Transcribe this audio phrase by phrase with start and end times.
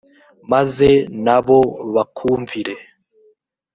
[0.51, 0.89] maze
[1.25, 1.59] na bo
[1.93, 2.75] bakumvire